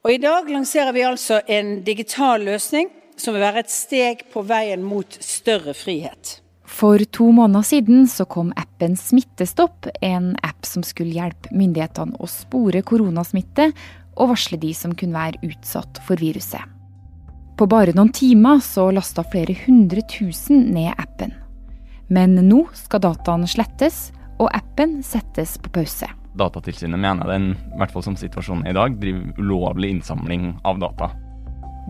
Og 0.00 0.14
I 0.14 0.20
dag 0.20 0.46
lanserer 0.48 0.94
vi 0.96 1.02
altså 1.04 1.42
en 1.44 1.82
digital 1.84 2.40
løsning 2.48 2.88
som 3.20 3.34
vil 3.36 3.44
være 3.44 3.66
et 3.66 3.72
steg 3.72 4.22
på 4.32 4.40
veien 4.48 4.80
mot 4.80 5.16
større 5.20 5.74
frihet. 5.76 6.38
For 6.64 7.02
to 7.12 7.26
måneder 7.36 7.66
siden 7.66 8.06
så 8.08 8.24
kom 8.24 8.54
appen 8.56 8.94
Smittestopp, 8.96 9.90
en 10.00 10.32
app 10.46 10.64
som 10.64 10.84
skulle 10.86 11.12
hjelpe 11.18 11.52
myndighetene 11.52 12.16
å 12.16 12.28
spore 12.30 12.80
koronasmitte 12.86 13.66
og 14.16 14.30
varsle 14.32 14.56
de 14.62 14.70
som 14.76 14.94
kunne 14.96 15.18
være 15.18 15.50
utsatt 15.50 16.00
for 16.06 16.16
viruset. 16.22 16.64
På 17.60 17.68
bare 17.68 17.92
noen 17.92 18.12
timer 18.16 18.62
så 18.64 18.86
lasta 18.94 19.26
flere 19.28 19.52
hundre 19.66 20.00
tusen 20.08 20.70
ned 20.72 20.94
appen. 20.96 21.34
Men 22.08 22.38
nå 22.48 22.62
skal 22.78 23.04
dataene 23.04 23.50
slettes, 23.50 24.08
og 24.40 24.48
appen 24.56 25.02
settes 25.04 25.58
på 25.60 25.74
pause. 25.74 26.08
Datatilsynet 26.38 27.00
mener 27.00 27.26
den, 27.26 27.50
i 27.74 27.80
hvert 27.80 27.90
fall 27.90 28.04
som 28.06 28.16
situasjonen 28.18 28.68
er 28.68 28.74
i 28.74 28.78
dag, 28.78 28.96
driver 29.02 29.42
ulovlig 29.42 29.90
innsamling 29.96 30.52
av 30.64 30.78
data. 30.82 31.10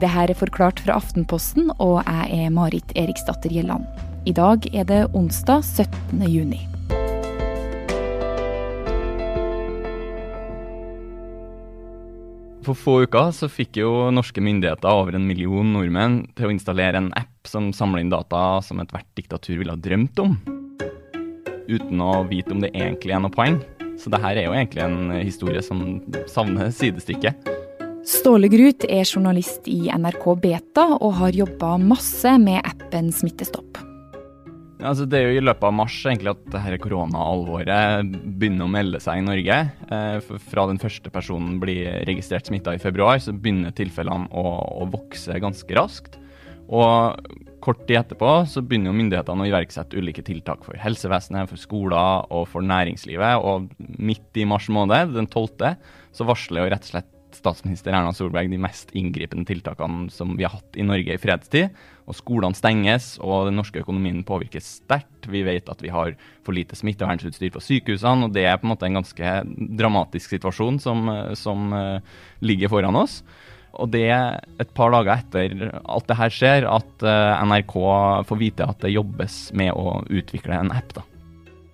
Det 0.01 0.09
her 0.09 0.30
er 0.33 0.39
forklart 0.39 0.80
fra 0.80 0.97
Aftenposten, 0.97 1.69
og 1.77 2.01
jeg 2.07 2.47
er 2.47 2.53
Marit 2.55 2.95
Eriksdatter 2.97 3.53
Gjelland. 3.53 3.85
I 4.25 4.33
dag 4.37 4.65
er 4.73 4.87
det 4.89 5.01
onsdag 5.16 5.65
17. 5.65 6.25
juni. 6.29 6.61
For 12.65 12.77
få 12.77 12.95
uker 13.09 13.33
så 13.33 13.49
fikk 13.49 13.80
jo 13.80 13.91
norske 14.13 14.41
myndigheter 14.45 14.93
over 14.93 15.16
en 15.16 15.25
million 15.29 15.73
nordmenn 15.75 16.23
til 16.37 16.49
å 16.49 16.52
installere 16.52 17.01
en 17.01 17.13
app 17.16 17.49
som 17.49 17.71
samler 17.77 18.05
inn 18.05 18.13
data 18.13 18.61
som 18.65 18.80
ethvert 18.83 19.09
diktatur 19.16 19.57
ville 19.59 19.75
ha 19.75 19.80
drømt 19.80 20.21
om. 20.23 20.37
Uten 21.71 22.05
å 22.05 22.23
vite 22.29 22.52
om 22.52 22.61
det 22.61 22.73
egentlig 22.77 23.16
er 23.16 23.25
noe 23.25 23.33
poeng. 23.33 23.61
Så 24.01 24.13
det 24.13 24.23
her 24.23 24.39
er 24.39 24.49
jo 24.49 24.57
egentlig 24.57 24.85
en 24.87 25.13
historie 25.21 25.61
som 25.65 26.01
savner 26.31 26.73
sidestykke. 26.73 27.35
Ståle 28.09 28.49
Grut 28.49 28.87
er 28.89 29.05
journalist 29.05 29.69
i 29.69 29.91
NRK 29.93 30.25
Beta 30.41 30.87
og 30.97 31.19
har 31.19 31.37
jobba 31.37 31.75
masse 31.83 32.33
med 32.41 32.63
appen 32.65 33.13
Smittestopp. 33.13 33.83
Altså, 34.80 35.05
det 35.05 35.19
er 35.19 35.27
jo 35.29 35.41
i 35.41 35.45
løpet 35.45 35.66
av 35.69 35.74
mars 35.77 35.97
egentlig 36.09 36.33
at 36.33 36.47
dette 36.55 36.79
koronaalvoret 36.80 38.15
begynner 38.41 38.65
å 38.65 38.73
melde 38.73 39.01
seg 39.05 39.21
i 39.21 39.27
Norge. 39.27 39.59
Eh, 39.93 40.30
fra 40.49 40.65
den 40.71 40.80
første 40.80 41.13
personen 41.13 41.59
blir 41.61 42.01
registrert 42.09 42.49
smitta 42.49 42.73
i 42.74 42.80
februar, 42.80 43.21
så 43.21 43.35
begynner 43.37 43.77
tilfellene 43.77 44.30
å, 44.33 44.46
å, 44.80 44.89
vokse 44.89 45.37
ganske 45.45 45.77
raskt. 45.77 46.17
Og 46.73 47.21
kort 47.63 47.85
tid 47.87 48.01
etterpå 48.01 48.33
så 48.49 48.63
begynner 48.65 48.91
jo 48.91 48.99
myndighetene 48.99 49.45
å 49.45 49.49
iverksette 49.51 50.01
ulike 50.01 50.25
tiltak 50.27 50.65
for 50.66 50.79
helsevesenet, 50.80 51.51
for 51.51 51.61
skoler 51.61 52.27
og 52.33 52.49
for 52.51 52.65
næringslivet. 52.67 53.45
Og 53.45 53.71
midt 54.01 54.41
i 54.41 54.47
mars 54.49 54.69
måned, 54.73 55.15
den 55.17 55.29
12., 55.30 55.77
så 56.17 56.27
varsler 56.29 56.65
jo 56.65 56.73
rett 56.73 56.87
og 56.89 56.95
slett 56.95 57.17
statsminister 57.37 57.95
Erna 57.95 58.13
Solberg 58.15 58.51
de 58.51 58.59
mest 58.61 58.91
inngripende 58.97 59.47
tiltakene 59.49 60.09
som 60.13 60.35
vi 60.39 60.47
har 60.47 60.57
hatt 60.57 60.79
i 60.79 60.87
Norge 60.87 61.15
i 61.15 61.21
fredstid. 61.21 61.77
Og 62.11 62.17
Skolene 62.19 62.59
stenges, 62.59 63.13
og 63.23 63.47
den 63.49 63.59
norske 63.61 63.83
økonomien 63.85 64.25
påvirkes 64.27 64.72
sterkt. 64.81 65.28
Vi 65.31 65.45
vet 65.47 65.69
at 65.71 65.83
vi 65.84 65.93
har 65.95 66.17
for 66.47 66.56
lite 66.56 66.78
smittevernsutstyr 66.78 67.53
på 67.55 67.62
sykehusene, 67.62 68.27
og 68.27 68.34
det 68.34 68.49
er 68.49 68.59
på 68.59 68.67
en 68.67 68.72
måte 68.72 68.89
en 68.89 68.99
ganske 68.99 69.37
dramatisk 69.78 70.34
situasjon 70.34 70.81
som, 70.83 71.06
som 71.39 71.71
uh, 71.77 72.19
ligger 72.43 72.72
foran 72.72 72.99
oss. 72.99 73.21
Og 73.78 73.93
det 73.94 74.06
er 74.10 74.41
et 74.62 74.75
par 74.76 74.93
dager 74.94 75.15
etter 75.15 75.71
alt 75.84 76.09
det 76.10 76.19
her 76.19 76.34
skjer, 76.34 76.66
at 76.69 77.06
uh, 77.06 77.38
NRK 77.47 77.77
får 78.28 78.41
vite 78.41 78.66
at 78.66 78.82
det 78.82 78.94
jobbes 78.97 79.41
med 79.56 79.72
å 79.77 80.00
utvikle 80.09 80.59
en 80.59 80.75
app. 80.75 80.94
da. 80.97 81.06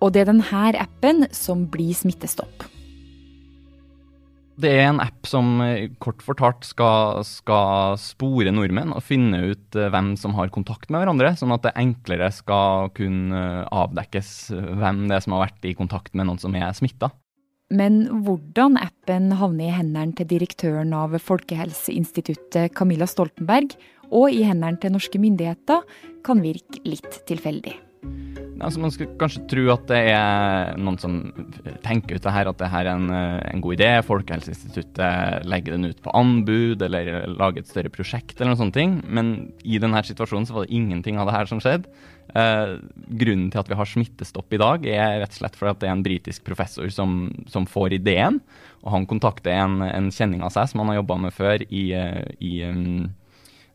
Og 0.03 0.13
det 0.13 0.23
er 0.23 0.31
denne 0.31 0.73
appen 0.77 1.25
som 1.33 1.65
blir 1.71 1.95
Smittestopp. 1.97 2.67
Det 4.57 4.71
er 4.73 4.87
en 4.87 5.01
app 5.03 5.27
som 5.29 5.59
eh, 5.61 5.91
kort 6.01 6.23
fortalt 6.25 6.65
skal, 6.65 7.21
skal, 7.27 7.93
spore 8.01 8.49
nordmenn 8.49 8.89
og 8.95 9.05
finne 9.05 9.43
ut 9.51 9.77
eh, 9.77 9.89
hvem 9.93 10.15
som 10.17 10.33
har 10.33 10.49
kontakt 10.53 10.89
med 10.89 11.03
hverandre, 11.03 11.35
sånn 11.37 11.53
at 11.53 11.67
det 11.67 11.75
enklere 11.77 12.31
skal 12.33 12.89
kunne 12.97 13.37
eh, 13.37 13.67
avdekkes 13.69 14.31
hvem 14.81 15.05
det 15.11 15.19
er 15.19 15.25
som 15.27 15.37
har 15.37 15.45
vært 15.45 15.69
i 15.69 15.75
kontakt 15.77 16.17
med 16.17 16.25
noen 16.25 16.41
som 16.41 16.57
er 16.57 16.73
smitta. 16.73 17.11
Men 17.67 18.05
hvordan 18.23 18.77
appen 18.79 19.33
havner 19.35 19.67
i 19.67 19.75
hendene 19.75 20.15
til 20.15 20.29
direktøren 20.29 20.93
av 20.95 21.17
Folkehelseinstituttet 21.19 22.71
Camilla 22.77 23.07
Stoltenberg, 23.09 23.75
og 24.07 24.31
i 24.31 24.45
hendene 24.47 24.79
til 24.79 24.95
norske 24.95 25.19
myndigheter, 25.19 25.83
kan 26.23 26.39
virke 26.43 26.79
litt 26.87 27.19
tilfeldig. 27.27 27.75
Altså, 28.57 28.81
man 28.81 28.93
skulle 28.93 29.17
kanskje 29.19 29.43
tro 29.51 29.63
at 29.73 29.85
det 29.91 30.01
er 30.11 30.77
noen 30.81 30.97
som 31.01 31.17
tenker 31.85 32.17
ut 32.17 32.25
det 32.25 32.33
her, 32.33 32.49
at 32.49 32.59
det 32.61 32.69
her 32.73 32.89
er 32.89 32.93
en, 32.95 33.09
en 33.13 33.63
god 33.63 33.77
idé. 33.77 33.89
Folkehelseinstituttet 34.07 35.47
legger 35.47 35.77
den 35.77 35.91
ut 35.91 36.01
på 36.03 36.13
anbud 36.17 36.81
eller 36.87 37.27
lager 37.31 37.61
et 37.61 37.69
større 37.69 37.93
prosjekt 37.93 38.37
eller 38.37 38.53
noen 38.53 38.61
sånne 38.63 38.77
ting. 38.77 38.99
Men 39.05 39.33
i 39.61 39.81
denne 39.81 40.01
situasjonen 40.05 40.49
så 40.49 40.57
var 40.57 40.67
det 40.67 40.77
ingenting 40.77 41.21
av 41.21 41.29
det 41.29 41.37
her 41.37 41.51
som 41.51 41.61
skjedde. 41.63 41.91
Eh, 42.35 42.73
grunnen 43.21 43.51
til 43.53 43.61
at 43.61 43.69
vi 43.71 43.77
har 43.79 43.87
smittestopp 43.87 44.51
i 44.51 44.59
dag, 44.59 44.87
er 44.89 45.21
rett 45.21 45.31
og 45.31 45.39
slett 45.39 45.55
fordi 45.55 45.71
at 45.71 45.79
det 45.83 45.87
er 45.87 45.95
en 45.95 46.03
britisk 46.03 46.43
professor 46.47 46.89
som, 46.91 47.29
som 47.47 47.67
får 47.69 47.95
ideen. 48.01 48.41
Og 48.83 48.91
han 48.93 49.07
kontakter 49.09 49.53
en, 49.55 49.79
en, 49.85 50.11
kjenning 50.13 50.43
av 50.43 50.51
seg 50.55 50.71
som 50.71 50.83
han 50.83 50.91
har 50.91 51.01
jobba 51.01 51.21
med 51.27 51.35
før 51.35 51.63
i, 51.69 51.85
eh, 51.95 52.25
i 52.43 52.59
um, 52.67 53.07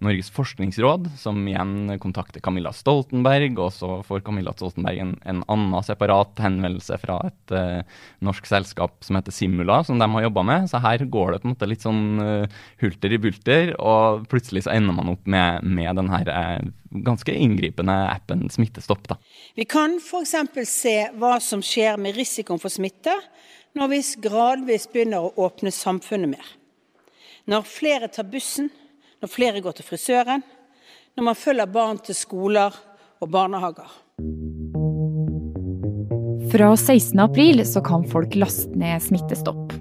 Norges 0.02 0.30
forskningsråd, 0.34 1.08
som 1.18 1.38
igjen 1.48 1.92
kontakter 2.02 2.42
Camilla 2.42 2.72
Stoltenberg, 2.74 3.54
og 3.62 3.70
så 3.74 3.90
får 4.06 4.24
Camilla 4.26 4.52
Stoltenberg 4.56 4.98
en, 5.02 5.12
en 5.28 5.42
annen 5.52 5.86
separat 5.86 6.42
henvendelse 6.42 6.98
fra 7.02 7.20
et 7.28 7.54
uh, 7.54 8.02
norsk 8.24 8.48
selskap 8.50 8.98
som 9.06 9.18
heter 9.18 9.34
Simula, 9.34 9.80
som 9.86 10.02
de 10.02 10.08
har 10.14 10.26
jobba 10.26 10.44
med. 10.48 10.68
Så 10.72 10.82
her 10.82 11.06
går 11.06 11.32
det 11.32 11.40
på 11.42 11.48
en 11.48 11.54
måte 11.54 11.70
litt 11.70 11.86
sånn 11.86 12.04
uh, 12.18 12.60
hulter 12.82 13.14
i 13.14 13.20
bulter, 13.22 13.74
og 13.78 14.26
plutselig 14.32 14.66
så 14.66 14.74
ender 14.74 14.98
man 14.98 15.14
opp 15.14 15.30
med, 15.30 15.62
med 15.62 15.94
den 16.00 16.10
her 16.12 16.32
uh, 16.34 16.72
ganske 16.92 17.32
inngripende 17.32 17.94
appen 18.10 18.48
Smittestopp. 18.50 19.06
Da. 19.14 19.18
Vi 19.54 19.66
kan 19.70 19.96
f.eks. 20.02 20.36
se 20.68 20.96
hva 21.14 21.38
som 21.40 21.62
skjer 21.64 22.00
med 22.00 22.18
risikoen 22.18 22.60
for 22.62 22.72
smitte 22.72 23.14
når 23.78 23.94
vi 23.94 24.02
gradvis 24.26 24.90
begynner 24.92 25.24
å 25.24 25.46
åpne 25.46 25.72
samfunnet 25.72 26.34
mer. 26.34 26.54
Når 27.48 27.66
flere 27.66 28.10
tar 28.12 28.28
bussen 28.30 28.68
når 29.22 29.30
flere 29.30 29.62
går 29.62 29.78
til 29.78 29.86
frisøren, 29.86 30.42
når 31.16 31.28
man 31.28 31.38
følger 31.38 31.70
barn 31.70 32.00
til 32.02 32.16
skoler 32.18 32.74
og 33.22 33.30
barnehager. 33.30 33.90
Fra 36.52 36.72
16. 36.76 37.20
april 37.22 37.62
så 37.64 37.80
kan 37.84 38.02
folk 38.10 38.34
laste 38.36 38.74
ned 38.76 39.00
Smittestopp. 39.04 39.72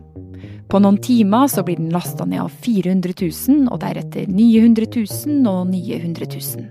På 0.72 0.80
noen 0.80 1.02
timer 1.04 1.50
så 1.52 1.66
blir 1.68 1.82
den 1.82 1.90
lasta 1.92 2.24
ned 2.24 2.46
av 2.46 2.54
400 2.64 3.18
000, 3.18 3.66
og 3.74 3.82
deretter 3.82 4.30
900 4.32 4.88
000 4.94 5.50
og 5.52 5.66
900 5.74 6.30
000. 6.32 6.70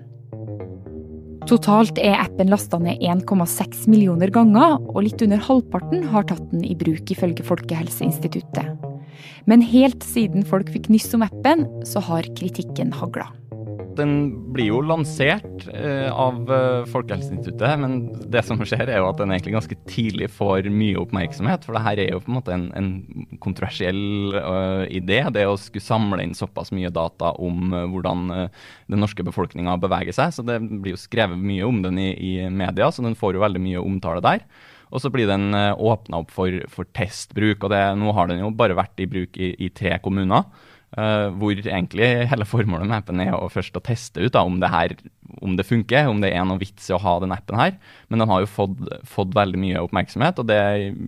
Totalt 1.50 1.98
er 1.98 2.16
appen 2.22 2.48
lasta 2.52 2.78
ned 2.80 3.02
1,6 3.02 3.88
millioner 3.90 4.32
ganger, 4.32 4.78
og 4.78 5.02
litt 5.04 5.20
under 5.26 5.42
halvparten 5.42 6.06
har 6.14 6.28
tatt 6.30 6.46
den 6.54 6.64
i 6.64 6.78
bruk, 6.78 7.10
ifølge 7.12 7.44
Folkehelseinstituttet. 7.44 8.89
Men 9.50 9.64
helt 9.64 10.04
siden 10.06 10.46
folk 10.46 10.70
fikk 10.72 10.90
nyss 10.92 11.12
om 11.16 11.26
appen, 11.26 11.66
så 11.86 12.02
har 12.04 12.28
kritikken 12.38 12.94
hagla. 12.96 13.30
Den 13.98 14.12
blir 14.54 14.70
jo 14.70 14.80
lansert 14.86 15.66
eh, 15.74 16.08
av 16.08 16.48
eh, 16.52 16.86
Folkehelseinstituttet, 16.88 17.80
men 17.82 17.96
det 18.32 18.42
som 18.46 18.60
skjer 18.62 18.86
er 18.86 19.00
jo 19.00 19.08
at 19.10 19.18
den 19.20 19.32
egentlig 19.34 19.56
ganske 19.56 19.78
tidlig 19.90 20.30
får 20.32 20.68
mye 20.72 20.98
oppmerksomhet. 21.00 21.66
For 21.66 21.76
det 21.76 21.82
her 21.84 22.02
er 22.04 22.14
jo 22.14 22.22
på 22.22 22.30
en 22.32 22.38
måte 22.38 22.54
en, 22.54 22.68
en 22.78 23.28
kontroversiell 23.42 24.36
uh, 24.36 24.84
idé. 24.86 25.22
Det 25.34 25.46
å 25.48 25.58
skulle 25.60 25.84
samle 25.84 26.24
inn 26.24 26.36
såpass 26.38 26.72
mye 26.76 26.92
data 26.94 27.34
om 27.42 27.74
uh, 27.74 27.84
hvordan 27.90 28.26
uh, 28.30 28.66
den 28.90 29.02
norske 29.02 29.26
befolkninga 29.26 29.76
beveger 29.82 30.16
seg. 30.16 30.34
Så 30.36 30.46
det 30.46 30.60
blir 30.70 30.94
jo 30.94 31.00
skrevet 31.00 31.40
mye 31.40 31.66
om 31.66 31.82
den 31.84 32.00
i, 32.00 32.10
i 32.14 32.34
media, 32.50 32.90
så 32.92 33.04
den 33.06 33.18
får 33.18 33.36
jo 33.36 33.44
veldig 33.44 33.64
mye 33.64 33.82
omtale 33.84 34.24
der. 34.24 34.46
Og 34.90 35.02
så 35.02 35.12
blir 35.12 35.30
den 35.30 35.54
eh, 35.56 35.70
åpna 35.74 36.24
opp 36.24 36.34
for, 36.34 36.54
for, 36.72 36.88
testbruk. 36.96 37.62
og 37.64 37.72
det, 37.72 37.84
Nå 38.00 38.12
har 38.16 38.30
den 38.30 38.42
jo 38.42 38.50
bare 38.54 38.78
vært 38.78 39.00
i 39.02 39.08
bruk 39.10 39.38
i, 39.38 39.54
i 39.58 39.70
tre 39.74 39.96
kommuner. 40.02 40.48
Uh, 40.90 41.30
hvor 41.38 41.54
egentlig 41.54 42.06
hele 42.26 42.42
formålet 42.50 42.88
med 42.90 42.96
appen 42.96 43.20
er 43.22 43.28
å 43.36 43.46
først 43.46 43.76
å 43.78 43.82
teste 43.86 44.24
ut 44.24 44.32
da, 44.34 44.40
om, 44.42 44.56
det 44.58 44.72
her, 44.72 44.96
om 45.38 45.52
det 45.54 45.62
funker, 45.68 46.08
om 46.10 46.18
det 46.18 46.32
er 46.34 46.42
noe 46.42 46.58
vits 46.58 46.88
i 46.90 46.96
å 46.96 46.98
ha 46.98 47.12
den 47.22 47.30
appen 47.30 47.60
her. 47.60 47.76
Men 48.10 48.24
den 48.24 48.32
har 48.32 48.42
jo 48.42 48.48
fått, 48.50 48.80
fått 49.06 49.36
veldig 49.38 49.60
mye 49.62 49.84
oppmerksomhet, 49.86 50.42
og 50.42 50.48
det 50.50 50.58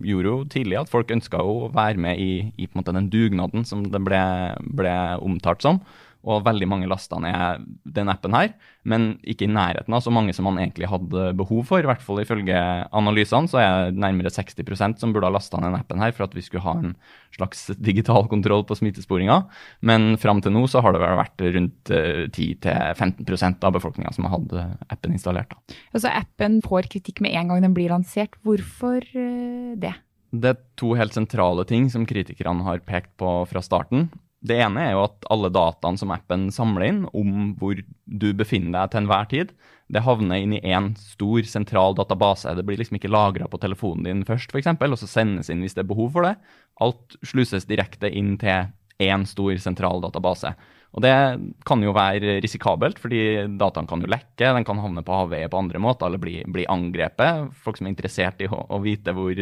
gjorde 0.07 0.29
jo 0.29 0.37
tidlig 0.55 0.79
at 0.79 0.93
folk 0.93 1.11
ønska 1.11 1.43
å 1.43 1.67
være 1.75 1.99
med 1.99 2.23
i, 2.23 2.31
i 2.55 2.69
den 2.71 3.11
dugnaden 3.11 3.67
som 3.67 3.83
det 3.91 3.99
ble, 4.07 4.23
ble 4.71 4.95
omtalt 5.19 5.67
som 5.67 5.83
og 6.23 6.45
veldig 6.45 6.67
mange 6.71 6.87
lasta 6.87 7.17
ned 7.19 7.65
den 7.95 8.11
appen 8.11 8.35
her, 8.35 8.53
men 8.87 9.17
ikke 9.27 9.45
i 9.45 9.51
nærheten 9.51 9.95
av 9.95 10.03
så 10.05 10.11
mange 10.13 10.33
som 10.35 10.47
man 10.47 10.59
egentlig 10.61 10.87
hadde 10.87 11.31
behov 11.39 11.65
for. 11.67 11.83
I 11.83 11.89
hvert 11.89 12.03
fall 12.03 12.21
ifølge 12.23 12.55
analysene 12.95 13.51
så 13.51 13.59
er 13.59 13.73
det 13.91 13.99
nærmere 13.99 14.31
60% 14.31 15.01
som 15.01 15.15
burde 15.15 15.27
ha 15.27 15.35
lasta 15.35 15.59
ned 15.59 15.73
den 15.73 15.81
appen 15.81 16.03
her 16.03 16.15
for 16.15 16.27
at 16.27 16.37
vi 16.37 16.45
skulle 16.45 16.63
ha 16.63 16.77
en 16.79 16.95
slags 17.35 17.65
digital 17.75 18.29
kontroll 18.31 18.63
på 18.69 18.77
smittesporinga. 18.79 19.41
Men 19.83 20.15
fram 20.21 20.39
til 20.43 20.55
nå 20.55 20.63
så 20.71 20.83
har 20.85 20.95
det 20.95 21.03
vært 21.03 21.45
rundt 21.57 21.91
10-15 21.91 23.27
eh, 23.27 23.45
av 23.51 23.75
befolkninga 23.75 24.15
som 24.15 24.29
har 24.29 24.37
hatt 24.37 24.57
appen 24.95 25.15
installert. 25.15 25.51
Da. 25.51 25.77
Altså 25.91 26.13
Appen 26.13 26.61
får 26.63 26.87
kritikk 26.93 27.23
med 27.25 27.35
en 27.35 27.51
gang 27.51 27.67
den 27.67 27.75
blir 27.75 27.91
lansert. 27.91 28.39
Hvorfor 28.47 29.03
eh, 29.03 29.75
det? 29.79 29.95
Det 30.33 30.55
er 30.55 30.61
to 30.79 30.95
helt 30.97 31.13
sentrale 31.13 31.65
ting 31.69 31.91
som 31.93 32.07
kritikerne 32.09 32.65
har 32.65 32.81
pekt 32.87 33.11
på 33.21 33.41
fra 33.49 33.61
starten. 33.61 34.07
Det 34.43 34.57
ene 34.59 34.81
er 34.83 34.95
jo 34.95 35.05
at 35.05 35.27
alle 35.31 35.51
dataene 35.53 35.99
som 35.99 36.11
appen 36.11 36.49
samler 36.51 36.89
inn 36.89 37.03
om 37.15 37.53
hvor 37.59 37.79
du 37.79 38.27
befinner 38.35 38.75
deg 38.75 38.91
til 38.91 39.03
enhver 39.03 39.29
tid, 39.31 39.53
det 39.93 40.03
havner 40.03 40.41
inn 40.41 40.55
i 40.57 40.61
én 40.73 40.91
stor, 40.99 41.43
sentral 41.47 41.95
database. 41.95 42.51
Det 42.57 42.65
blir 42.67 42.79
liksom 42.79 42.97
ikke 42.99 43.11
lagra 43.11 43.47
på 43.47 43.59
telefonen 43.61 44.07
din 44.07 44.23
først, 44.27 44.51
f.eks., 44.51 44.71
og 44.73 44.99
så 44.99 45.09
sendes 45.09 45.51
inn 45.51 45.63
hvis 45.63 45.77
det 45.77 45.85
er 45.85 45.91
behov 45.91 46.11
for 46.15 46.27
det. 46.27 46.35
Alt 46.83 47.17
sluses 47.23 47.67
direkte 47.69 48.11
inn 48.11 48.35
til 48.41 48.71
én 49.03 49.27
stor, 49.27 49.53
sentral 49.61 50.03
database. 50.03 50.53
Og 50.93 51.01
det 51.01 51.13
kan 51.65 51.81
jo 51.81 51.93
være 51.95 52.37
risikabelt, 52.43 52.99
fordi 53.01 53.47
dataen 53.57 53.87
kan 53.89 54.03
jo 54.03 54.11
lekke, 54.11 54.51
den 54.57 54.67
kan 54.67 54.81
havne 54.81 55.01
på 55.05 55.15
avveie 55.23 55.49
på 55.49 55.57
andre 55.57 55.81
måter 55.81 56.09
eller 56.09 56.21
bli, 56.21 56.35
bli 56.53 56.67
angrepet. 56.69 57.49
Folk 57.63 57.79
som 57.79 57.89
er 57.89 57.95
interessert 57.95 58.43
i 58.45 58.49
å, 58.49 58.59
å 58.69 58.81
vite 58.83 59.15
hvor, 59.17 59.39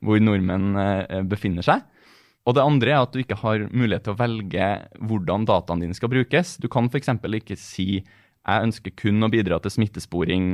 hvor 0.00 0.22
nordmenn 0.24 0.80
eh, 0.80 1.20
befinner 1.28 1.66
seg. 1.66 1.84
Og 2.46 2.54
det 2.54 2.62
andre 2.62 2.92
er 2.94 3.02
at 3.02 3.14
du 3.14 3.18
ikke 3.22 3.40
har 3.40 3.66
mulighet 3.72 4.06
til 4.06 4.14
å 4.14 4.20
velge 4.20 4.70
hvordan 5.02 5.46
dataene 5.48 5.86
dine 5.86 5.96
skal 5.98 6.12
brukes. 6.12 6.54
Du 6.62 6.68
kan 6.70 6.86
f.eks. 6.86 7.10
ikke 7.10 7.58
si 7.58 7.88
jeg 8.46 8.66
ønsker 8.68 8.94
kun 8.94 9.26
å 9.26 9.30
bidra 9.32 9.58
til 9.58 9.72
smittesporing 9.74 10.48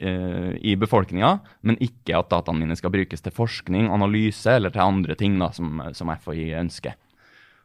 eh, 0.00 0.52
i 0.64 0.72
befolkninga, 0.80 1.34
men 1.68 1.76
ikke 1.84 2.16
at 2.16 2.30
dataene 2.32 2.62
mine 2.62 2.76
skal 2.78 2.94
brukes 2.94 3.20
til 3.20 3.34
forskning, 3.36 3.90
analyse 3.92 4.48
eller 4.56 4.72
til 4.72 4.86
andre 4.86 5.16
ting 5.20 5.36
da, 5.42 5.50
som, 5.52 5.82
som 5.92 6.12
FHI 6.14 6.54
ønsker. 6.62 6.96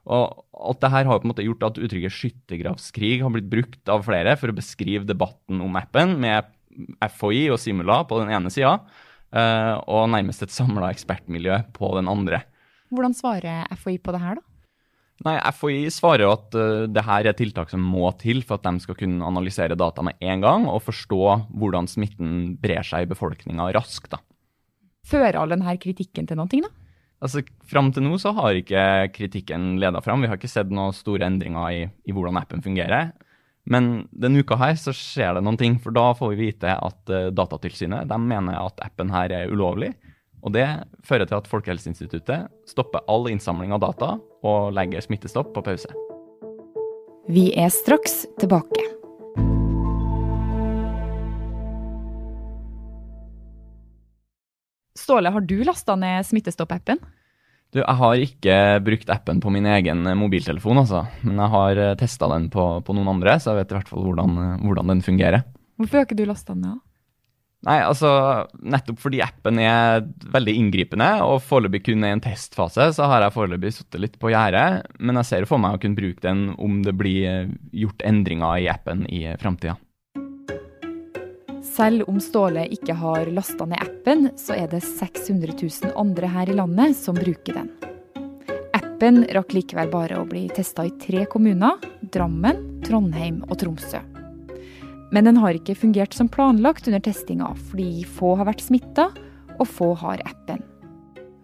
Og 0.09 0.43
alt 0.51 0.81
det 0.83 0.91
her 0.91 1.07
har 1.07 1.21
på 1.21 1.27
en 1.27 1.31
måte 1.31 1.45
gjort 1.45 1.63
at 1.69 1.79
uttrykket 1.79 2.15
skyttergravskrig 2.15 3.19
har 3.23 3.31
blitt 3.31 3.49
brukt 3.51 3.91
av 3.91 4.03
flere 4.07 4.35
for 4.39 4.51
å 4.51 4.57
beskrive 4.57 5.07
debatten 5.07 5.63
om 5.63 5.79
appen, 5.79 6.17
med 6.19 6.49
FHI 6.99 7.47
og 7.53 7.59
Simula 7.61 8.01
på 8.07 8.19
den 8.19 8.31
ene 8.35 8.51
sida, 8.51 8.81
eh, 9.31 9.75
og 9.87 10.09
nærmest 10.11 10.43
et 10.43 10.55
samla 10.55 10.91
ekspertmiljø 10.91 11.61
på 11.75 11.95
den 11.95 12.11
andre. 12.11 12.43
Hvordan 12.89 13.15
svarer 13.17 13.69
FHI 13.77 13.99
på 14.01 14.15
det 14.15 14.21
her, 14.23 14.39
da? 14.39 14.45
Nei, 15.27 15.35
FHI 15.51 15.89
svarer 15.91 16.29
at 16.31 16.55
uh, 16.55 16.87
det 16.87 17.03
her 17.03 17.27
er 17.27 17.35
tiltak 17.35 17.71
som 17.73 17.83
må 17.83 18.07
til 18.21 18.39
for 18.47 18.55
at 18.55 18.67
de 18.67 18.83
skal 18.83 18.95
kunne 19.01 19.25
analysere 19.27 19.75
data 19.79 20.03
med 20.05 20.15
en 20.23 20.43
gang 20.45 20.67
og 20.71 20.85
forstå 20.85 21.23
hvordan 21.59 21.89
smitten 21.91 22.53
brer 22.61 22.85
seg 22.87 23.03
i 23.03 23.09
befolkninga 23.09 23.67
raskt. 23.75 24.13
da. 24.15 24.21
Fører 25.09 25.39
all 25.39 25.51
denne 25.51 25.75
kritikken 25.81 26.29
til 26.29 26.39
noe, 26.39 26.47
da? 26.47 26.71
Altså, 27.19 27.43
Fram 27.67 27.91
til 27.91 28.05
nå 28.05 28.15
så 28.21 28.31
har 28.37 28.55
ikke 28.55 28.83
kritikken 29.15 29.73
leda 29.81 29.99
fram. 30.03 30.23
Vi 30.23 30.29
har 30.31 30.39
ikke 30.39 30.51
sett 30.51 30.71
noen 30.71 30.95
store 30.95 31.27
endringer 31.27 31.73
i, 31.75 31.81
i, 32.07 32.15
hvordan 32.15 32.39
appen 32.39 32.63
fungerer. 32.63 33.11
Men 33.69 34.07
denne 34.15 34.39
uka 34.39 34.55
her 34.57 34.77
så 34.79 34.93
skjer 34.95 35.35
det 35.35 35.43
noen 35.43 35.59
ting, 35.59 35.75
for 35.83 35.93
da 35.93 36.13
får 36.15 36.31
vi 36.31 36.47
vite 36.47 36.77
at 36.79 37.11
uh, 37.11 37.27
Datatilsynet 37.35 38.07
de 38.07 38.21
mener 38.23 38.55
at 38.55 38.79
appen 38.87 39.11
her 39.11 39.35
er 39.35 39.51
ulovlig. 39.51 39.91
Og 40.39 40.53
det 40.55 40.67
fører 41.05 41.27
til 41.27 41.39
at 41.39 41.49
Folkehelseinstituttet 41.49 42.47
stopper 42.69 43.03
all 43.11 43.27
innsamling 43.31 43.73
av 43.75 43.83
data 43.83 44.13
og 44.45 44.71
legger 44.75 45.03
smittestopp 45.03 45.51
på 45.55 45.65
pause. 45.65 45.91
Vi 47.29 47.49
er 47.59 47.69
straks 47.73 48.23
tilbake. 48.41 48.85
Ståle, 54.97 55.31
har 55.33 55.41
du 55.41 55.59
lasta 55.65 55.95
ned 55.97 56.25
Smittestopp-appen? 56.27 56.99
Du, 57.73 57.79
Jeg 57.79 57.97
har 58.01 58.21
ikke 58.23 58.55
brukt 58.81 59.09
appen 59.13 59.39
på 59.41 59.51
min 59.53 59.67
egen 59.69 60.01
mobiltelefon, 60.17 60.81
altså. 60.81 61.03
Men 61.21 61.37
jeg 61.37 61.53
har 61.53 61.81
eh, 61.83 61.95
testa 61.99 62.29
den 62.33 62.49
på, 62.53 62.65
på, 62.85 62.95
noen 62.97 63.11
andre, 63.13 63.37
så 63.37 63.53
jeg 63.53 63.61
vet 63.61 63.73
i 63.73 63.77
hvert 63.77 63.91
fall 63.91 64.05
hvordan, 64.07 64.37
eh, 64.41 64.61
hvordan 64.65 64.93
den 64.95 65.03
fungerer. 65.05 65.45
Hvorfor 65.77 66.01
har 66.01 66.07
ikke 66.09 66.17
du 66.17 66.25
lasta 66.25 66.55
den 66.55 66.65
ned? 66.65 66.79
Nei, 67.67 67.81
altså 67.83 68.09
nettopp 68.63 69.01
fordi 69.03 69.19
appen 69.19 69.59
er 69.59 70.05
veldig 70.31 70.53
inngripende 70.61 71.09
og 71.25 71.41
foreløpig 71.43 71.81
kun 71.89 72.05
er 72.07 72.13
i 72.13 72.15
en 72.15 72.23
testfase, 72.23 72.85
så 72.95 73.09
har 73.11 73.25
jeg 73.25 73.35
foreløpig 73.35 73.73
sittet 73.75 73.99
litt 73.99 74.15
på 74.21 74.31
gjerdet. 74.31 74.85
Men 75.03 75.19
jeg 75.19 75.27
ser 75.27 75.47
for 75.49 75.59
meg 75.59 75.75
å 75.75 75.81
kunne 75.83 75.99
bruke 75.99 76.23
den 76.23 76.53
om 76.55 76.79
det 76.85 76.95
blir 76.99 77.27
eh, 77.27 77.51
gjort 77.83 78.05
endringer 78.07 78.63
i 78.63 78.69
appen 78.71 79.03
i 79.11 79.25
framtida. 79.41 79.75
Selv 81.69 82.07
om 82.11 82.21
Ståle 82.23 82.63
ikke 82.71 82.95
har 82.95 83.27
lasta 83.35 83.67
ned 83.67 83.83
appen, 83.83 84.29
så 84.39 84.55
er 84.55 84.71
det 84.71 84.79
600 84.85 85.57
000 85.59 85.93
andre 85.99 86.31
her 86.31 86.51
i 86.51 86.55
landet 86.55 86.95
som 86.99 87.19
bruker 87.19 87.59
den. 87.59 87.67
Appen 88.75 89.25
rakk 89.35 89.51
likevel 89.57 89.91
bare 89.91 90.21
å 90.21 90.27
bli 90.27 90.47
testa 90.55 90.87
i 90.87 90.95
tre 91.01 91.27
kommuner 91.27 91.75
Drammen, 92.11 92.79
Trondheim 92.87 93.43
og 93.49 93.59
Tromsø. 93.59 93.99
Men 95.11 95.25
den 95.25 95.39
har 95.41 95.57
ikke 95.57 95.77
fungert 95.77 96.13
som 96.13 96.29
planlagt 96.29 96.87
under 96.87 97.01
testinga, 97.01 97.53
fordi 97.71 98.03
få 98.05 98.35
har 98.37 98.49
vært 98.51 98.61
smitta, 98.61 99.09
og 99.59 99.67
få 99.67 99.93
har 99.99 100.21
appen. 100.29 100.61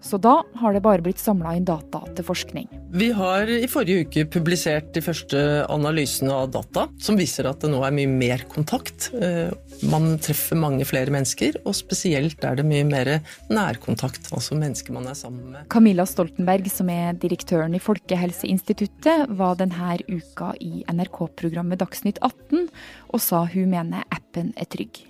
Så 0.05 0.19
da 0.21 0.43
har 0.61 0.73
det 0.75 0.83
bare 0.85 1.01
blitt 1.01 1.19
samla 1.19 1.55
inn 1.57 1.65
data 1.65 2.03
til 2.15 2.27
forskning. 2.27 2.69
Vi 2.95 3.09
har 3.11 3.49
i 3.51 3.67
forrige 3.67 4.05
uke 4.05 4.21
publisert 4.31 4.93
de 4.95 5.01
første 5.03 5.39
analysene 5.67 6.31
av 6.31 6.53
data, 6.53 6.85
som 7.03 7.17
viser 7.19 7.49
at 7.49 7.59
det 7.59 7.67
nå 7.73 7.81
er 7.83 7.91
mye 7.91 8.07
mer 8.07 8.45
kontakt. 8.47 9.09
Eh, 9.19 9.51
man 9.91 10.13
treffer 10.23 10.55
mange 10.55 10.87
flere 10.87 11.11
mennesker, 11.11 11.57
og 11.67 11.75
spesielt 11.75 12.45
er 12.47 12.55
det 12.55 12.63
mye 12.63 12.85
mer 12.87 13.11
nærkontakt. 13.51 14.29
Altså 14.31 14.55
mennesker 14.55 14.95
man 14.95 15.09
er 15.11 15.17
sammen 15.19 15.49
med. 15.51 15.65
Camilla 15.75 16.05
Stoltenberg, 16.07 16.69
som 16.71 16.93
er 16.93 17.19
direktøren 17.19 17.75
i 17.75 17.83
Folkehelseinstituttet, 17.83 19.27
var 19.41 19.59
denne 19.59 19.97
uka 20.07 20.53
i 20.63 20.85
NRK-programmet 20.87 21.83
Dagsnytt 21.83 22.23
18 22.23 22.69
og 23.11 23.19
sa 23.19 23.43
hun 23.51 23.75
mener 23.75 24.07
appen 24.07 24.55
er 24.55 24.71
trygg. 24.71 25.03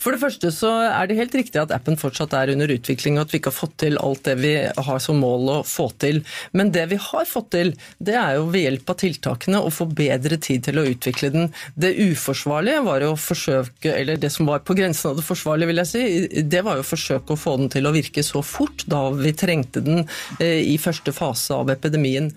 For 0.00 0.14
det 0.14 0.22
første 0.22 0.48
så 0.54 0.70
er 0.88 1.08
det 1.08 1.18
helt 1.18 1.34
riktig 1.36 1.60
at 1.60 1.72
appen 1.74 1.98
fortsatt 2.00 2.32
er 2.36 2.54
under 2.54 2.70
utvikling, 2.72 3.18
og 3.18 3.26
at 3.26 3.34
vi 3.34 3.40
ikke 3.40 3.52
har 3.52 3.58
fått 3.58 3.76
til 3.82 3.98
alt 4.00 4.24
det 4.24 4.36
vi 4.40 4.52
har 4.88 5.02
som 5.02 5.20
mål 5.20 5.50
å 5.52 5.56
få 5.68 5.90
til. 6.00 6.22
Men 6.56 6.72
det 6.72 6.86
vi 6.92 6.98
har 7.00 7.28
fått 7.28 7.50
til, 7.52 7.74
det 8.00 8.16
er 8.16 8.38
jo 8.38 8.46
ved 8.52 8.64
hjelp 8.64 8.92
av 8.94 8.98
tiltakene 9.02 9.60
å 9.60 9.72
få 9.74 9.86
bedre 9.92 10.38
tid 10.40 10.64
til 10.68 10.80
å 10.80 10.86
utvikle 10.88 11.32
den. 11.34 11.50
Det 11.76 11.92
uforsvarlige 12.00 12.84
var 12.86 13.04
jo 13.04 13.12
å 13.12 13.20
forsøke, 13.20 13.92
eller 13.92 14.20
det 14.20 14.32
som 14.32 14.48
var 14.48 14.64
på 14.64 14.76
grensen 14.78 15.12
av 15.12 15.20
det 15.20 15.26
forsvarlige, 15.26 15.70
vil 15.70 15.82
jeg 15.82 15.90
si, 15.92 16.44
det 16.48 16.64
var 16.64 16.80
jo 16.80 16.86
å 16.86 16.90
forsøke 16.90 17.36
å 17.36 17.40
få 17.40 17.58
den 17.60 17.72
til 17.76 17.90
å 17.90 17.94
virke 17.94 18.24
så 18.24 18.42
fort 18.46 18.86
da 18.90 19.02
vi 19.12 19.34
trengte 19.36 19.84
den 19.84 20.06
eh, 20.40 20.62
i 20.64 20.78
første 20.80 21.12
fase 21.12 21.60
av 21.60 21.72
epidemien. 21.76 22.32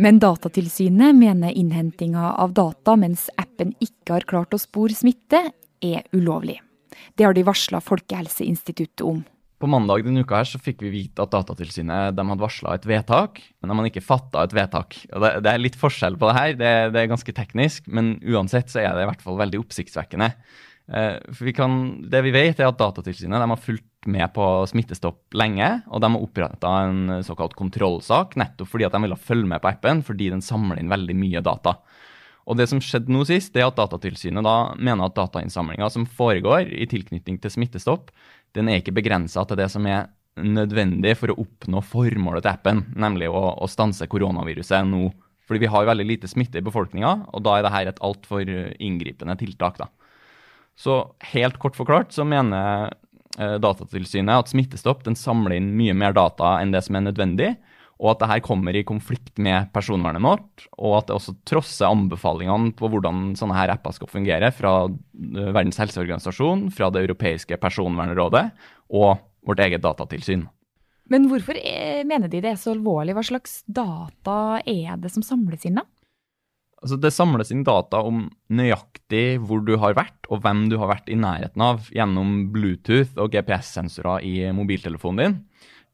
Men 0.00 0.20
Datatilsynet 0.22 1.12
mener 1.18 1.52
innhentinga 1.52 2.32
av 2.40 2.56
data 2.56 2.96
mens 2.96 3.28
appen 3.36 3.76
ikke 3.84 4.16
har 4.16 4.28
klart 4.32 4.56
å 4.56 4.62
spore 4.62 4.96
smitte, 4.96 5.50
er 5.80 6.04
ulovlig. 6.12 6.60
Det 7.16 7.26
har 7.26 7.36
de 7.36 7.46
varsla 7.46 7.82
Folkehelseinstituttet 7.84 9.04
om. 9.06 9.22
På 9.60 9.68
mandag 9.68 10.06
denne 10.06 10.22
uka 10.24 10.38
her 10.38 10.48
så 10.48 10.56
fikk 10.62 10.80
vi 10.86 10.92
vite 10.94 11.20
at 11.20 11.34
Datatilsynet 11.34 12.16
de 12.16 12.24
hadde 12.24 12.40
varsla 12.40 12.78
et 12.78 12.86
vedtak, 12.88 13.42
men 13.60 13.68
de 13.68 13.76
hadde 13.76 13.90
ikke 13.92 14.06
fatta 14.06 14.46
et 14.46 14.54
vedtak. 14.56 14.96
Det, 15.04 15.32
det, 15.44 15.52
er 15.52 15.60
litt 15.60 15.76
forskjell 15.76 16.16
på 16.16 16.30
det 16.30 16.36
her, 16.38 16.54
det, 16.56 16.72
det, 16.94 17.02
er 17.02 17.12
ganske 17.12 17.34
teknisk, 17.36 17.90
men 17.92 18.14
uansett 18.24 18.72
så 18.72 18.80
er 18.80 18.96
det 18.96 19.04
i 19.04 19.10
hvert 19.10 19.24
fall 19.26 19.36
veldig 19.42 19.60
oppsiktsvekkende. 19.60 20.30
Eh, 20.96 21.18
vi 21.44 21.52
kan, 21.52 21.76
det 22.08 22.24
vi 22.24 22.32
vet, 22.34 22.56
er 22.56 22.70
at 22.70 22.80
Datatilsynet 22.80 23.36
de 23.36 23.50
har 23.52 23.60
fulgt 23.60 24.08
med 24.08 24.32
på 24.32 24.46
smittestopp 24.70 25.36
lenge, 25.36 25.68
og 25.92 26.00
de 26.00 26.08
har 26.08 26.24
oppretta 26.24 26.72
en 26.86 27.20
såkalt 27.26 27.52
kontrollsak 27.58 28.38
nettopp 28.40 28.72
fordi 28.72 28.88
at 28.88 28.96
de 28.96 29.04
ville 29.04 29.20
følge 29.20 29.50
med 29.52 29.60
på 29.60 29.68
appen, 29.74 30.00
fordi 30.06 30.32
den 30.32 30.40
samler 30.44 30.80
inn 30.80 30.88
veldig 30.88 31.20
mye 31.20 31.44
data. 31.44 31.76
Og 32.50 32.58
det 32.58 32.66
som 32.66 32.80
skjedde 32.82 33.12
nå 33.14 33.22
sist, 33.28 33.52
det 33.54 33.62
er 33.62 33.68
at 33.70 33.78
Datatilsynet 33.78 34.42
da 34.42 34.72
mener 34.74 35.06
at 35.06 35.14
datainnsamlinga 35.14 35.86
som 35.94 36.06
foregår 36.18 36.72
i 36.74 36.88
tilknytning 36.90 37.38
til 37.38 37.52
smittestopp, 37.54 38.10
den 38.58 38.68
er 38.68 38.80
ikke 38.80 38.96
begrensa 38.96 39.44
til 39.46 39.60
det 39.60 39.68
som 39.70 39.86
er 39.86 40.08
nødvendig 40.40 41.14
for 41.20 41.30
å 41.30 41.38
oppnå 41.44 41.82
formålet 41.86 42.42
til 42.42 42.52
appen, 42.52 42.84
nemlig 42.98 43.28
å, 43.30 43.42
å 43.54 43.68
stanse 43.70 44.08
koronaviruset 44.10 44.88
nå. 44.88 45.12
Fordi 45.46 45.62
vi 45.62 45.70
har 45.70 45.86
veldig 45.86 46.06
lite 46.06 46.30
smitte 46.30 46.58
i 46.58 46.66
befolkninga, 46.66 47.12
og 47.34 47.42
da 47.46 47.56
er 47.58 47.66
dette 47.66 47.94
et 47.94 48.04
altfor 48.06 48.50
inngripende 48.78 49.34
tiltak. 49.38 49.78
da. 49.78 49.88
Så 50.78 51.02
helt 51.32 51.58
kort 51.62 51.78
forklart 51.78 52.14
så 52.14 52.26
mener 52.26 52.90
eh, 53.38 53.56
Datatilsynet 53.62 54.44
at 54.44 54.50
smittestopp 54.50 55.02
den 55.06 55.18
samler 55.18 55.58
inn 55.58 55.72
mye 55.78 55.94
mer 55.94 56.14
data 56.16 56.56
enn 56.60 56.74
det 56.74 56.82
som 56.86 56.98
er 56.98 57.06
nødvendig, 57.10 57.50
og 58.00 58.14
at 58.14 58.22
det 58.22 58.30
her 58.30 58.40
kommer 58.44 58.76
i 58.76 58.84
konflikt 58.86 59.36
med 59.42 59.68
personvernet 59.74 60.24
vårt, 60.24 60.64
og 60.80 60.96
at 60.98 61.10
det 61.10 61.16
også 61.18 61.34
trosser 61.48 61.90
anbefalingene 61.90 62.72
på 62.76 62.88
hvordan 62.88 63.34
sånne 63.36 63.58
her 63.58 63.74
apper 63.74 63.92
skal 63.96 64.08
fungere 64.10 64.48
fra 64.56 64.72
eh, 64.88 65.50
Verdens 65.52 65.80
helseorganisasjon, 65.82 66.70
fra 66.72 66.88
Det 66.94 67.04
europeiske 67.04 67.60
personvernrådet 67.60 68.46
og 68.96 69.20
vårt 69.46 69.62
eget 69.66 69.84
datatilsyn. 69.84 70.46
Men 71.10 71.26
hvorfor 71.28 71.58
er, 71.58 72.04
mener 72.08 72.30
de 72.30 72.40
det 72.40 72.54
er 72.54 72.60
så 72.60 72.72
alvorlig? 72.72 73.16
Hva 73.18 73.24
slags 73.26 73.60
data 73.66 74.60
er 74.62 75.00
det 75.00 75.10
som 75.12 75.26
samles 75.26 75.66
inn, 75.66 75.80
da? 75.80 75.84
Altså, 76.80 76.96
det 76.96 77.12
samles 77.12 77.50
inn 77.52 77.66
data 77.66 78.00
om 78.06 78.22
nøyaktig 78.48 79.40
hvor 79.44 79.60
du 79.66 79.74
har 79.82 79.98
vært, 79.98 80.24
og 80.32 80.40
hvem 80.44 80.68
du 80.70 80.78
har 80.80 80.88
vært 80.94 81.10
i 81.12 81.18
nærheten 81.20 81.60
av, 81.60 81.90
gjennom 81.92 82.46
Bluetooth 82.54 83.18
og 83.20 83.34
GPS-sensorer 83.34 84.24
i 84.24 84.48
mobiltelefonen 84.56 85.20
din. 85.20 85.36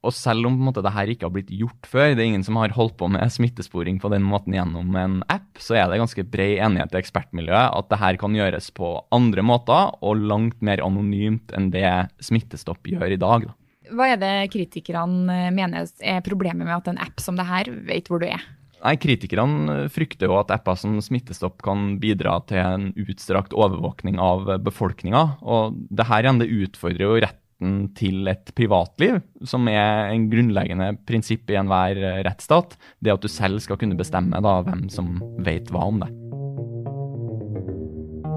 Og 0.07 0.15
selv 0.15 0.47
om 0.49 0.57
måte, 0.69 0.85
det 0.85 0.95
her 0.95 1.11
ikke 1.11 1.27
har 1.27 1.35
blitt 1.35 1.51
gjort 1.51 1.89
før, 1.91 2.15
det 2.15 2.23
er 2.23 2.31
ingen 2.31 2.47
som 2.47 2.59
har 2.61 2.75
holdt 2.77 2.97
på 3.01 3.09
med 3.11 3.33
smittesporing 3.35 3.99
på 4.03 4.11
den 4.13 4.25
måten 4.27 4.55
gjennom 4.55 4.95
en 5.01 5.21
app, 5.33 5.49
så 5.59 5.79
er 5.81 5.91
det 5.91 6.01
ganske 6.03 6.27
bred 6.31 6.61
enighet 6.63 6.95
i 6.95 7.01
ekspertmiljøet 7.01 7.75
at 7.75 7.91
det 7.91 8.01
her 8.01 8.21
kan 8.21 8.37
gjøres 8.37 8.71
på 8.77 8.93
andre 9.15 9.45
måter 9.47 9.95
og 10.07 10.27
langt 10.31 10.63
mer 10.65 10.83
anonymt 10.85 11.55
enn 11.57 11.73
det 11.75 11.89
Smittestopp 12.23 12.87
gjør 12.87 13.17
i 13.17 13.21
dag. 13.21 13.49
Hva 13.95 14.11
er 14.13 14.19
det 14.19 14.35
kritikerne 14.51 15.51
mener 15.55 15.87
er 16.03 16.23
problemet 16.27 16.67
med 16.67 16.75
at 16.75 16.89
en 16.91 17.03
app 17.03 17.23
som 17.23 17.39
det 17.39 17.47
her 17.47 17.71
vet 17.87 18.11
hvor 18.11 18.23
du 18.23 18.29
er? 18.29 18.43
Nei, 18.83 18.95
Kritikerne 19.01 19.87
frykter 19.91 20.29
jo 20.29 20.37
at 20.39 20.53
apper 20.55 20.77
som 20.79 20.99
Smittestopp 21.03 21.63
kan 21.65 21.97
bidra 22.03 22.37
til 22.47 22.61
en 22.61 22.91
utstrakt 23.01 23.57
overvåkning 23.57 24.21
av 24.23 24.51
befolkninga. 24.63 25.23
Og 25.43 25.79
det 25.91 26.07
her 26.07 26.27
igjen 26.27 26.43
det 26.43 26.53
utfordrer 26.53 27.07
jo 27.07 27.17
retten 27.57 27.95
til 27.97 28.29
et 28.29 28.55
privatliv, 28.55 29.21
som 29.45 29.67
er 29.69 30.13
en 30.13 30.29
grunnleggende 30.31 30.97
prinsipp 31.07 31.51
i 31.51 31.57
enhver 31.57 31.97
rettsstat. 32.25 32.77
Det 33.01 33.13
at 33.13 33.23
du 33.23 33.29
selv 33.29 33.61
skal 33.61 33.77
kunne 33.79 33.97
bestemme 33.97 34.41
da, 34.41 34.63
hvem 34.63 34.89
som 34.91 35.23
vet 35.41 35.71
hva 35.71 35.87
om 35.89 36.01
det. 36.01 36.13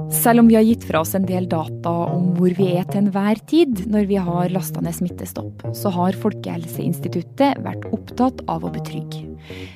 Selv 0.10 0.40
om 0.40 0.48
vi 0.48 0.56
har 0.56 0.64
gitt 0.66 0.84
fra 0.88 1.02
oss 1.02 1.14
en 1.14 1.28
del 1.28 1.48
data 1.48 1.90
om 1.90 2.32
hvor 2.34 2.50
vi 2.58 2.72
er 2.80 2.84
til 2.90 3.04
enhver 3.04 3.38
tid 3.46 3.86
når 3.92 4.08
vi 4.10 4.16
har 4.18 4.50
lasta 4.50 4.82
ned 4.82 4.96
Smittestopp, 4.96 5.62
så 5.76 5.92
har 5.94 6.18
Folkehelseinstituttet 6.18 7.62
vært 7.62 7.86
opptatt 7.94 8.42
av 8.50 8.66
å 8.66 8.72
betrygge. 8.74 9.28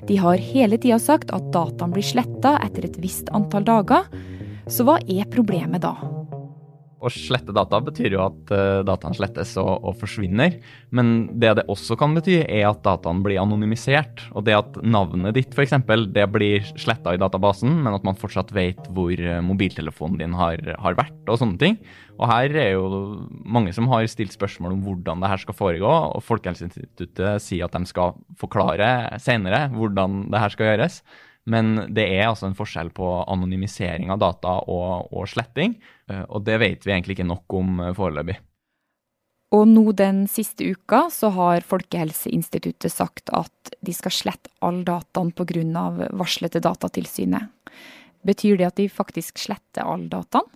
De 0.09 0.17
har 0.17 0.41
hele 0.41 0.79
tida 0.81 0.97
sagt 0.97 1.29
at 1.31 1.53
dataen 1.53 1.93
blir 1.93 2.03
sletta 2.03 2.57
etter 2.65 2.89
et 2.89 2.97
visst 2.97 3.29
antall 3.29 3.63
dager. 3.67 4.09
Så 4.65 4.88
hva 4.88 4.97
er 5.05 5.29
problemet 5.29 5.85
da? 5.85 5.93
Å 7.03 7.12
slette 7.12 7.53
data 7.55 7.79
betyr 7.83 8.15
jo 8.15 8.22
at 8.24 8.51
uh, 8.55 8.81
dataen 8.88 9.15
slettes 9.17 9.53
og, 9.60 9.72
og, 9.83 9.98
forsvinner. 10.00 10.55
Men 10.95 11.12
det 11.39 11.53
det 11.60 11.65
også 11.72 11.98
kan 12.00 12.15
bety, 12.15 12.39
er 12.43 12.69
at 12.69 12.79
dataen 12.86 13.19
blir 13.25 13.41
anonymisert. 13.41 14.24
Og 14.31 14.45
det 14.48 14.55
at 14.55 14.79
navnet 14.81 15.36
ditt 15.36 15.53
f.eks. 15.53 15.75
det 16.15 16.27
blir 16.31 16.63
sletta 16.79 17.13
i 17.13 17.19
databasen, 17.22 17.75
men 17.83 17.98
at 17.98 18.07
man 18.07 18.19
fortsatt 18.19 18.53
vet 18.55 18.79
hvor 18.95 19.12
eh, 19.13 19.41
mobiltelefonen 19.43 20.22
din 20.22 20.38
har, 20.39 20.63
har, 20.79 20.98
vært 20.98 21.29
og 21.29 21.41
sånne 21.41 21.60
ting. 21.60 21.77
Og 22.15 22.27
her 22.29 22.55
er 22.62 22.72
jo 22.77 22.88
mange 23.43 23.74
som 23.75 23.89
har 23.91 24.07
stilt 24.12 24.36
spørsmål 24.36 24.77
om 24.77 24.81
hvordan 24.86 25.24
det 25.24 25.33
her 25.33 25.43
skal 25.43 25.57
foregå. 25.57 25.91
Og 26.15 26.24
Folkehelseinstituttet 26.24 27.43
sier 27.43 27.67
at 27.67 27.75
de 27.75 27.89
skal 27.89 28.15
forklare 28.39 29.19
senere 29.22 29.65
hvordan 29.74 30.27
det 30.31 30.43
her 30.43 30.55
skal 30.55 30.72
gjøres. 30.72 31.01
Men 31.50 31.75
det 31.91 32.05
er 32.07 32.29
altså 32.29 32.47
en 32.47 32.55
forskjell 32.55 32.93
på 32.95 33.07
anonymisering 33.27 34.13
av 34.13 34.21
data 34.21 34.55
og, 34.71 35.12
og 35.12 35.27
sletting, 35.27 35.75
eh, 36.12 36.23
og 36.29 36.45
det 36.47 36.59
vet 36.62 36.85
vi 36.85 36.95
egentlig 36.95 37.17
ikke 37.17 37.27
nok 37.27 37.57
om 37.59 37.81
eh, 37.83 37.95
foreløpig. 37.97 38.38
Og 39.53 39.67
nå 39.69 39.91
den 39.93 40.23
siste 40.31 40.65
uka 40.65 41.05
så 41.13 41.29
har 41.35 41.65
Folkehelseinstituttet 41.67 42.89
sagt 42.89 43.29
at 43.38 43.75
de 43.85 43.93
skal 43.93 44.15
slette 44.15 44.50
all 44.65 44.81
dataen 44.88 45.29
pga. 45.35 45.83
varselet 46.09 46.55
til 46.55 46.63
Datatilsynet. 46.65 47.51
Betyr 48.25 48.57
det 48.57 48.71
at 48.71 48.79
de 48.79 48.88
faktisk 48.89 49.38
sletter 49.38 49.85
all 49.85 50.07
dataen? 50.09 50.47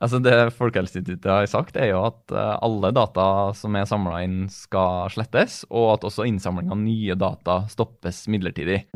Altså 0.00 0.16
Det 0.24 0.54
Folkehelseinstituttet 0.56 1.28
har 1.28 1.46
sagt, 1.50 1.76
er 1.76 1.90
jo 1.92 2.06
at 2.06 2.32
eh, 2.32 2.54
alle 2.64 2.88
data 2.96 3.52
som 3.52 3.74
er 3.76 3.84
samla 3.84 4.22
inn, 4.24 4.46
skal 4.48 5.12
slettes, 5.12 5.60
og 5.68 5.98
at 5.98 6.06
også 6.08 6.24
innsamling 6.24 6.72
av 6.72 6.80
nye 6.80 7.16
data 7.20 7.58
stoppes 7.68 8.22
midlertidig. 8.32 8.86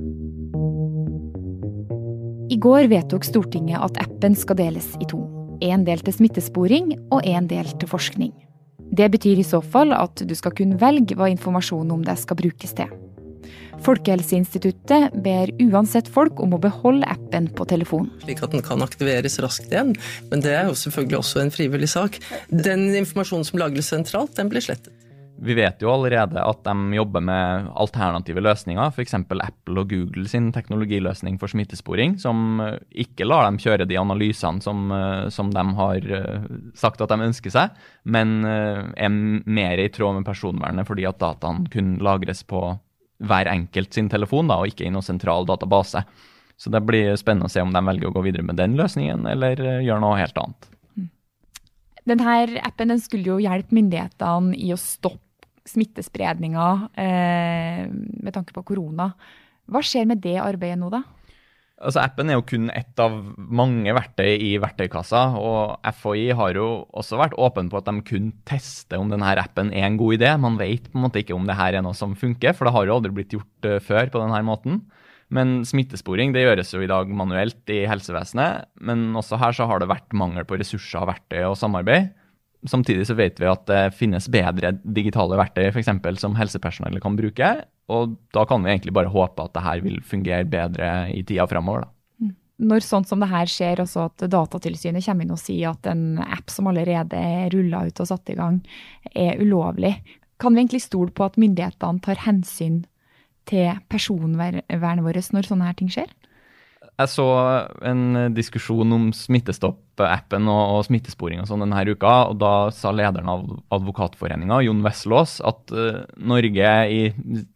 Går 2.65 2.87
vedtok 2.89 3.27
Stortinget 3.29 3.83
at 3.85 3.99
appen 4.01 4.33
skal 4.41 4.57
deles 4.57 4.87
i 4.97 5.05
to. 5.11 5.19
En 5.61 5.83
del 5.85 6.01
til 6.01 6.15
smittesporing 6.17 6.95
og 7.13 7.27
en 7.29 7.45
del 7.51 7.69
til 7.77 7.91
forskning. 7.91 8.31
Det 8.89 9.11
betyr 9.13 9.43
i 9.43 9.45
så 9.45 9.61
fall 9.61 9.93
at 9.93 10.23
du 10.25 10.33
skal 10.39 10.55
kunne 10.57 10.79
velge 10.81 11.19
hva 11.19 11.29
informasjonen 11.29 11.93
om 11.93 12.07
deg 12.07 12.17
skal 12.23 12.41
brukes 12.41 12.73
til. 12.79 12.89
Folkehelseinstituttet 13.85 15.13
ber 15.27 15.53
uansett 15.61 16.09
folk 16.09 16.41
om 16.41 16.57
å 16.57 16.63
beholde 16.63 17.05
appen 17.13 17.51
på 17.53 17.69
telefonen. 17.69 18.09
Slik 18.25 18.41
at 18.41 18.57
den 18.57 18.65
kan 18.65 18.81
aktiveres 18.81 19.37
raskt 19.45 19.69
igjen, 19.69 19.93
men 20.33 20.41
det 20.47 20.57
er 20.57 20.71
jo 20.71 20.79
selvfølgelig 20.87 21.21
også 21.21 21.45
en 21.45 21.53
frivillig 21.53 21.93
sak. 21.93 22.17
Den 22.49 22.95
informasjonen 22.95 23.45
som 23.45 23.61
lagres 23.61 23.93
sentralt, 23.93 24.39
den 24.41 24.49
blir 24.49 24.65
slettet. 24.65 24.95
Vi 25.43 25.55
vet 25.55 25.83
jo 25.83 25.91
allerede 25.91 26.39
at 26.39 26.61
de 26.63 26.95
jobber 26.95 27.23
med 27.25 27.67
alternative 27.75 28.43
løsninger, 28.45 28.93
f.eks. 28.95 29.17
Apple 29.19 29.83
og 29.83 29.91
Google 29.91 30.29
sin 30.31 30.53
teknologiløsning 30.55 31.41
for 31.41 31.51
smittesporing, 31.51 32.17
som 32.23 32.61
eh, 32.63 32.77
ikke 33.05 33.27
lar 33.27 33.49
dem 33.49 33.59
kjøre 33.59 33.89
de 33.91 33.99
analysene 33.99 34.63
som, 34.63 34.87
eh, 34.95 35.27
som 35.35 35.51
de 35.55 35.65
har 35.81 36.07
eh, 36.19 36.45
sagt 36.79 37.03
at 37.03 37.11
de 37.11 37.27
ønsker 37.27 37.55
seg, 37.55 37.75
men 38.05 38.45
er 38.45 39.11
mer 39.11 39.81
i 39.81 39.89
tråd 39.93 40.19
med 40.19 40.27
personvernet 40.27 40.87
fordi 40.87 41.07
at 41.09 41.19
dataene 41.23 41.71
kun 41.73 41.97
lagres 42.05 42.45
på 42.47 42.61
hver 43.25 43.49
enkelt 43.51 43.95
sin 43.97 44.11
telefon, 44.13 44.51
da, 44.51 44.61
og 44.61 44.71
ikke 44.71 44.87
i 44.87 44.93
noen 44.93 45.07
sentral 45.07 45.49
database. 45.49 46.05
Så 46.61 46.71
det 46.71 46.85
blir 46.87 47.17
spennende 47.19 47.49
å 47.49 47.53
se 47.53 47.63
om 47.65 47.73
de 47.75 47.83
velger 47.83 48.11
å 48.11 48.15
gå 48.15 48.27
videre 48.29 48.47
med 48.47 48.61
den 48.61 48.77
løsningen, 48.79 49.27
eller 49.31 49.59
gjør 49.83 50.03
noe 50.05 50.21
helt 50.21 50.39
annet. 50.39 50.74
Denne 52.05 52.61
appen 52.61 52.93
den 52.93 53.01
skulle 53.01 53.33
jo 53.33 53.43
hjelpe 53.43 53.77
myndighetene 53.77 54.57
i 54.61 54.73
å 54.75 54.81
stoppe 54.81 55.21
smittespredninga 55.65 56.69
eh, 57.01 57.85
med 57.89 58.35
tanke 58.35 58.53
på 58.53 58.67
korona. 58.69 59.15
Hva 59.65 59.81
skjer 59.81 60.05
med 60.11 60.21
det 60.25 60.37
arbeidet 60.43 60.77
nå, 60.83 60.91
da? 60.93 61.01
Altså 61.85 62.05
Appen 62.05 62.31
er 62.31 62.39
jo 62.39 62.45
kun 62.47 62.69
ett 62.71 63.01
av 63.03 63.17
mange 63.37 63.93
verktøy 63.97 64.31
i 64.31 64.53
verktøykassa. 64.63 65.25
og 65.37 65.89
FHI 65.99 66.29
har 66.39 66.55
jo 66.57 66.69
også 66.95 67.19
vært 67.19 67.35
åpen 67.35 67.69
på 67.69 67.81
at 67.81 67.89
de 67.89 68.05
kun 68.07 68.31
tester 68.47 69.01
om 69.01 69.11
denne 69.11 69.35
appen 69.41 69.73
er 69.75 69.89
en 69.89 69.99
god 69.99 70.21
idé. 70.21 70.31
Man 70.39 70.61
vet 70.61 70.87
på 70.87 71.01
en 71.01 71.07
måte 71.09 71.25
ikke 71.25 71.35
om 71.35 71.49
det 71.49 71.59
her 71.59 71.75
er 71.75 71.83
noe 71.85 71.97
som 71.99 72.15
funker, 72.17 72.55
for 72.55 72.69
det 72.69 72.77
har 72.77 72.87
jo 72.87 72.95
aldri 73.01 73.13
blitt 73.17 73.35
gjort 73.35 73.69
uh, 73.69 73.81
før 73.83 74.13
på 74.13 74.23
denne 74.23 74.41
måten. 74.47 74.85
Men 75.35 75.63
smittesporing 75.67 76.35
det 76.35 76.45
gjøres 76.45 76.71
jo 76.75 76.83
i 76.85 76.91
dag 76.91 77.11
manuelt 77.11 77.71
i 77.73 77.83
helsevesenet. 77.91 78.69
Men 78.87 79.09
også 79.19 79.39
her 79.41 79.57
så 79.57 79.67
har 79.71 79.83
det 79.83 79.91
vært 79.91 80.15
mangel 80.15 80.47
på 80.47 80.59
ressurser, 80.61 81.07
verktøy 81.11 81.43
og 81.49 81.59
samarbeid. 81.59 82.13
Samtidig 82.71 83.05
så 83.09 83.17
vet 83.19 83.41
vi 83.43 83.49
at 83.51 83.67
det 83.69 83.83
finnes 83.99 84.29
bedre 84.33 84.73
digitale 84.85 85.37
verktøy 85.37 85.67
for 85.67 85.83
eksempel, 85.83 86.17
som 86.21 86.37
helsepersonellet 86.39 87.03
kan 87.05 87.19
bruke. 87.19 87.51
Og 87.93 88.15
da 88.33 88.47
kan 88.49 88.65
vi 88.65 88.73
egentlig 88.73 88.95
bare 88.97 89.13
håpe 89.13 89.45
at 89.45 89.53
det 89.57 89.65
her 89.67 89.83
vil 89.85 89.99
fungere 90.07 90.47
bedre 90.49 90.95
i 91.13 91.21
tida 91.27 91.45
framover. 91.51 91.91
Mm. 92.23 92.33
Når 92.71 92.87
sånt 92.87 93.11
som 93.11 93.21
det 93.21 93.29
her 93.29 93.51
skjer, 93.51 93.83
også 93.85 94.07
at 94.07 94.25
Datatilsynet 94.33 95.05
kommer 95.05 95.27
inn 95.27 95.35
og 95.35 95.43
sier 95.43 95.75
at 95.75 95.91
en 95.91 96.23
app 96.25 96.53
som 96.53 96.71
allerede 96.71 97.21
er 97.21 97.53
rulla 97.53 97.85
ut 97.85 98.01
og 98.01 98.09
satt 98.09 98.33
i 98.33 98.39
gang, 98.39 98.63
er 99.13 99.43
ulovlig, 99.43 99.99
kan 100.41 100.55
vi 100.55 100.65
egentlig 100.65 100.87
stole 100.87 101.13
på 101.15 101.27
at 101.27 101.37
myndighetene 101.41 102.01
tar 102.05 102.23
hensyn 102.25 102.85
til 103.49 103.81
personvernet 103.93 105.05
vårt 105.05 105.33
når 105.35 105.49
sånne 105.51 105.69
her 105.69 105.77
ting 105.79 105.91
skjer? 105.93 106.11
Jeg 106.95 107.11
så 107.11 107.25
en 107.83 108.33
diskusjon 108.37 108.95
om 108.95 109.09
Smittestopp-appen 109.17 110.47
og, 110.51 110.61
og, 110.77 110.81
smittesporing 110.87 111.41
og 111.43 111.49
sånn 111.49 111.65
denne 111.65 111.83
uka, 111.91 112.13
og 112.31 112.39
da 112.39 112.53
sa 112.75 112.93
lederen 112.95 113.31
av 113.31 113.43
Advokatforeninga, 113.75 114.61
Jon 114.67 114.83
Veslås, 114.85 115.41
at 115.43 115.75
uh, 115.75 116.05
Norge 116.15 116.73
i 116.95 117.01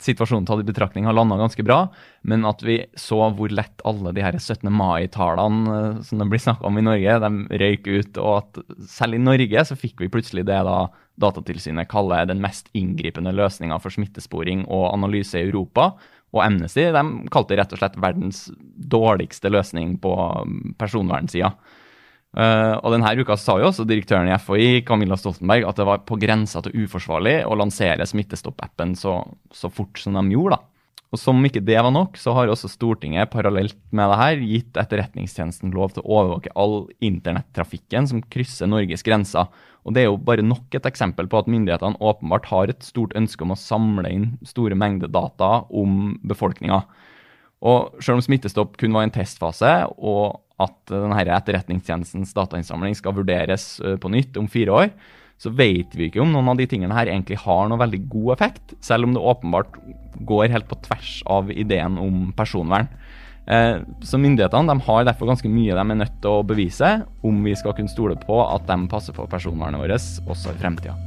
situasjonen 0.02 0.48
tatt 0.48 0.64
i 0.64 0.66
betraktning 0.66 1.06
har 1.06 1.14
landa 1.14 1.38
ganske 1.38 1.62
bra, 1.66 1.84
men 2.26 2.46
at 2.48 2.64
vi 2.66 2.80
så 2.98 3.20
hvor 3.36 3.54
lett 3.54 3.84
alle 3.86 4.14
de 4.16 4.26
her 4.26 4.38
17. 4.40 4.66
mai-talene 4.74 5.78
uh, 5.78 6.02
som 6.06 6.18
det 6.18 6.30
blir 6.32 6.42
snakka 6.42 6.66
om 6.66 6.82
i 6.82 6.86
Norge, 6.88 7.18
de 7.22 7.62
røyk 7.62 7.86
ut, 7.88 8.22
og 8.22 8.32
at 8.40 8.62
selv 8.90 9.18
i 9.18 9.22
Norge 9.22 9.68
så 9.70 9.78
fikk 9.78 10.02
vi 10.02 10.12
plutselig 10.12 10.48
det 10.48 10.62
da 10.66 10.80
Datatilsynet 11.18 11.88
kaller 11.90 12.28
den 12.30 12.38
mest 12.38 12.68
inngripende 12.78 13.32
løsninga 13.34 13.80
for 13.82 13.90
smittesporing 13.90 14.68
og 14.70 14.92
analyse 14.92 15.38
i 15.38 15.48
Europa 15.48 15.92
og 16.34 16.42
Amnesty 16.44 16.84
de 16.92 17.02
kalte 17.32 17.56
rett 17.56 17.72
og 17.72 17.80
slett 17.80 17.98
verdens 18.00 18.46
dårligste 18.76 19.50
løsning 19.52 19.96
på 20.02 20.14
personvernsida. 20.80 21.54
Uh, 22.36 22.76
og 22.84 22.92
denne 22.92 23.14
uka 23.16 23.38
sa 23.40 23.54
jo 23.56 23.70
også 23.70 23.86
direktøren 23.88 24.28
i 24.28 24.34
FHI, 24.36 24.82
Camilla 24.86 25.16
Stoltenberg, 25.16 25.64
at 25.64 25.78
det 25.80 25.86
var 25.88 26.02
på 26.06 26.18
grensa 26.20 26.60
til 26.64 26.84
uforsvarlig 26.84 27.38
å 27.48 27.56
lansere 27.56 28.04
Smittestopp-appen 28.06 28.92
så, 29.00 29.22
så, 29.48 29.70
fort 29.72 29.96
som 29.98 30.18
de 30.18 30.36
gjorde. 30.36 30.58
da. 30.58 30.77
Og 31.08 31.16
Som 31.16 31.40
ikke 31.46 31.64
det 31.64 31.78
var 31.80 31.92
nok, 31.94 32.18
så 32.20 32.34
har 32.36 32.50
også 32.52 32.68
Stortinget 32.68 33.30
parallelt 33.32 33.78
med 33.96 34.10
det 34.10 34.18
her 34.20 34.42
gitt 34.44 34.76
Etterretningstjenesten 34.76 35.72
lov 35.72 35.94
til 35.94 36.04
å 36.04 36.18
overvåke 36.18 36.52
all 36.52 36.82
internettrafikken 37.00 38.08
som 38.10 38.20
krysser 38.28 38.68
Norges 38.68 39.04
grenser. 39.06 39.48
Og 39.88 39.94
Det 39.96 40.02
er 40.02 40.10
jo 40.10 40.18
bare 40.20 40.44
nok 40.44 40.74
et 40.76 40.84
eksempel 40.84 41.30
på 41.30 41.40
at 41.40 41.48
myndighetene 41.48 41.96
åpenbart 41.96 42.50
har 42.52 42.68
et 42.68 42.84
stort 42.84 43.16
ønske 43.16 43.40
om 43.40 43.54
å 43.54 43.60
samle 43.60 44.10
inn 44.12 44.26
store 44.44 44.76
mengder 44.76 45.08
data 45.08 45.64
om 45.72 46.18
befolkninga. 46.28 46.82
Og 47.64 47.96
selv 48.04 48.20
om 48.20 48.26
Smittestopp 48.26 48.76
kun 48.76 48.92
var 48.92 49.06
en 49.06 49.14
testfase, 49.14 49.72
og 49.96 50.42
at 50.60 50.76
denne 50.92 51.24
Etterretningstjenestens 51.38 52.34
datainnsamling 52.36 52.94
skal 52.98 53.16
vurderes 53.16 53.78
eh, 53.80 53.96
på 53.96 54.10
nytt 54.12 54.36
om 54.36 54.50
fire 54.50 54.76
år, 54.76 54.92
så 55.38 55.52
vet 55.54 55.94
vi 55.94 56.08
ikke 56.08 56.22
om 56.22 56.32
noen 56.34 56.50
av 56.50 56.58
de 56.58 56.66
tingene 56.70 56.96
her 56.96 57.10
egentlig 57.10 57.38
har 57.44 57.68
noe 57.70 57.78
veldig 57.78 58.00
god 58.10 58.32
effekt, 58.34 58.74
selv 58.84 59.06
om 59.06 59.14
det 59.14 59.22
åpenbart 59.22 59.78
går 60.26 60.50
helt 60.50 60.66
på 60.70 60.80
tvers 60.88 61.12
av 61.30 61.52
ideen 61.54 61.98
om 62.02 62.32
personvern. 62.36 62.90
Eh, 63.46 63.78
så 64.04 64.20
myndighetene 64.20 64.68
de 64.68 64.88
har 64.88 65.06
derfor 65.08 65.30
ganske 65.30 65.48
mye 65.48 65.76
de 65.78 65.84
er 65.84 66.02
nødt 66.02 66.18
til 66.20 66.40
å 66.40 66.44
bevise 66.44 66.90
om 67.24 67.38
vi 67.46 67.54
skal 67.56 67.76
kunne 67.78 67.92
stole 67.92 68.18
på 68.20 68.42
at 68.44 68.66
de 68.68 68.82
passer 68.90 69.16
på 69.16 69.30
personvernet 69.30 69.80
vårt 69.80 70.28
også 70.28 70.52
i 70.52 70.60
fremtida. 70.60 70.98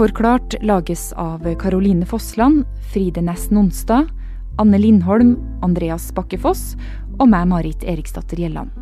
Forklart 0.00 0.54
lages 0.62 1.12
av 1.12 1.42
Caroline 1.60 2.06
Fossland, 2.06 2.64
Fride 2.92 3.20
Næss 3.20 3.50
Nonstad, 3.50 4.08
Anne 4.56 4.78
Lindholm, 4.78 5.34
Andreas 5.60 6.06
Bakkefoss 6.16 6.70
og 7.18 7.28
meg, 7.28 7.44
Marit 7.50 7.84
Eriksdatter 7.84 8.40
Gjelland. 8.40 8.72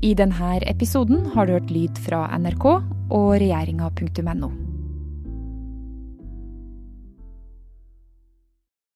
I 0.00 0.14
denne 0.16 0.54
episoden 0.64 1.26
har 1.34 1.44
du 1.44 1.58
hørt 1.58 1.68
lyd 1.68 2.00
fra 2.08 2.24
NRK 2.40 2.64
og 2.72 3.34
regjeringa.no. 3.36 4.65